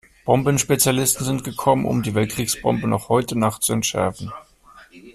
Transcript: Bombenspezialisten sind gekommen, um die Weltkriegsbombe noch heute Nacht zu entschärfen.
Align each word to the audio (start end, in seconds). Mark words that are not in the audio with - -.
Bombenspezialisten 0.25 1.23
sind 1.23 1.43
gekommen, 1.43 1.85
um 1.85 2.01
die 2.01 2.15
Weltkriegsbombe 2.15 2.87
noch 2.87 3.09
heute 3.09 3.37
Nacht 3.37 3.61
zu 3.61 3.73
entschärfen. 3.73 4.31